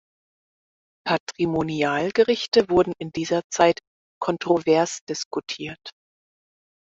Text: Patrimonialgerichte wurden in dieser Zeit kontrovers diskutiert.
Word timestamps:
Patrimonialgerichte 1.05 2.67
wurden 2.69 2.93
in 2.97 3.11
dieser 3.11 3.43
Zeit 3.51 3.77
kontrovers 4.19 5.01
diskutiert. 5.07 5.91